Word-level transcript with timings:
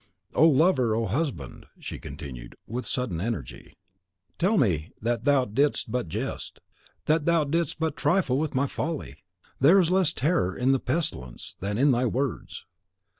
Oh, 0.33 0.47
lover, 0.49 0.95
oh, 0.95 1.05
husband!" 1.05 1.67
she 1.79 1.99
continued, 1.99 2.55
with 2.65 2.87
sudden 2.87 3.21
energy, 3.21 3.77
"tell 4.39 4.57
me 4.57 4.89
that 4.99 5.25
thou 5.25 5.45
didst 5.45 5.91
but 5.91 6.07
jest, 6.07 6.59
that 7.05 7.25
thou 7.25 7.43
didst 7.43 7.79
but 7.79 7.95
trifle 7.95 8.39
with 8.39 8.55
my 8.55 8.65
folly! 8.65 9.17
There 9.59 9.77
is 9.77 9.91
less 9.91 10.11
terror 10.11 10.57
in 10.57 10.71
the 10.71 10.79
pestilence 10.79 11.55
than 11.59 11.77
in 11.77 11.91
thy 11.91 12.07
words." 12.07 12.65